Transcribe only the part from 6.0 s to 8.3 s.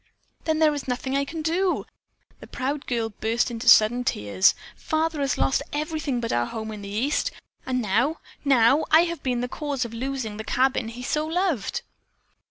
but our home in the East, and now,